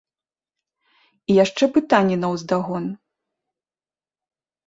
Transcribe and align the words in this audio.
І 1.33 1.35
яшчэ 1.43 1.65
пытанне 1.75 2.17
наўздагон. 2.23 2.85